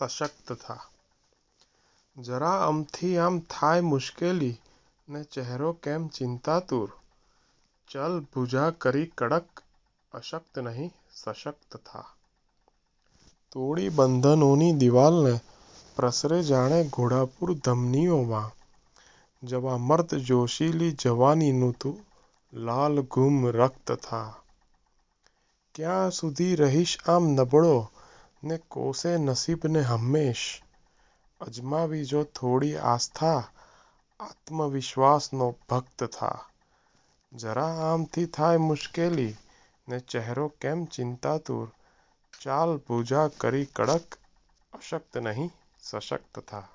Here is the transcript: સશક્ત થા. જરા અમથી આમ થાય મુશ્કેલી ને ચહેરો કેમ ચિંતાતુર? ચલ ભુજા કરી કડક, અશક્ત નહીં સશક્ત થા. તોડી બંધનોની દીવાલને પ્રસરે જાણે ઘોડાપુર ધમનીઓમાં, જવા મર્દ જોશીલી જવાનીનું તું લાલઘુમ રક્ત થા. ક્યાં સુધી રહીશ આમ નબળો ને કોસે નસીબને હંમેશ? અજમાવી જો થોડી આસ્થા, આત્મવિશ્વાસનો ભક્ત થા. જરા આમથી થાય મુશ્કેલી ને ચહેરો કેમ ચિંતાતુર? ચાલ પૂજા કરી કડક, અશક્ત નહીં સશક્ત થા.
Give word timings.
સશક્ત 0.00 0.52
થા. 0.52 0.84
જરા 2.18 2.66
અમથી 2.66 3.18
આમ 3.18 3.40
થાય 3.40 3.80
મુશ્કેલી 3.80 4.60
ને 5.08 5.24
ચહેરો 5.24 5.72
કેમ 5.72 6.08
ચિંતાતુર? 6.08 6.92
ચલ 7.90 8.20
ભુજા 8.20 8.70
કરી 8.70 9.06
કડક, 9.06 9.62
અશક્ત 10.12 10.58
નહીં 10.58 10.92
સશક્ત 11.14 11.76
થા. 11.76 12.04
તોડી 13.52 13.88
બંધનોની 13.88 14.72
દીવાલને 14.72 15.40
પ્રસરે 15.96 16.42
જાણે 16.42 16.90
ઘોડાપુર 16.92 17.54
ધમનીઓમાં, 17.54 18.56
જવા 19.46 19.78
મર્દ 19.78 20.14
જોશીલી 20.14 20.92
જવાનીનું 20.92 21.72
તું 21.72 22.06
લાલઘુમ 22.52 23.48
રક્ત 23.48 23.92
થા. 23.92 24.34
ક્યાં 25.74 26.10
સુધી 26.10 26.54
રહીશ 26.54 26.98
આમ 27.06 27.28
નબળો 27.28 27.90
ને 28.43 28.57
કોસે 28.57 29.17
નસીબને 29.17 29.81
હંમેશ? 29.81 30.61
અજમાવી 31.41 32.05
જો 32.05 32.23
થોડી 32.23 32.77
આસ્થા, 32.77 33.43
આત્મવિશ્વાસનો 34.19 35.55
ભક્ત 35.69 36.03
થા. 36.03 36.45
જરા 37.33 37.93
આમથી 37.93 38.25
થાય 38.25 38.57
મુશ્કેલી 38.57 39.35
ને 39.89 39.99
ચહેરો 39.99 40.47
કેમ 40.47 40.85
ચિંતાતુર? 40.85 41.71
ચાલ 42.41 42.77
પૂજા 42.77 43.27
કરી 43.27 43.65
કડક, 43.65 44.15
અશક્ત 44.73 45.17
નહીં 45.17 45.51
સશક્ત 45.83 46.39
થા. 46.39 46.67